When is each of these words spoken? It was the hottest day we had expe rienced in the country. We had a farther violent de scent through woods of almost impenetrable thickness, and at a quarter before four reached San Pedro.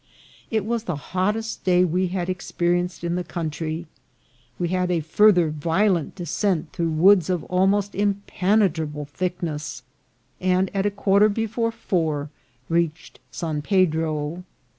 It 0.49 0.65
was 0.65 0.85
the 0.85 0.95
hottest 0.95 1.63
day 1.63 1.85
we 1.85 2.07
had 2.07 2.27
expe 2.27 2.73
rienced 2.73 3.03
in 3.03 3.13
the 3.13 3.23
country. 3.23 3.85
We 4.57 4.69
had 4.69 4.89
a 4.89 5.01
farther 5.01 5.51
violent 5.51 6.15
de 6.15 6.25
scent 6.25 6.71
through 6.73 6.89
woods 6.89 7.29
of 7.29 7.43
almost 7.43 7.93
impenetrable 7.93 9.05
thickness, 9.05 9.83
and 10.39 10.71
at 10.73 10.87
a 10.87 10.89
quarter 10.89 11.29
before 11.29 11.71
four 11.71 12.31
reached 12.67 13.19
San 13.29 13.61
Pedro. 13.61 14.43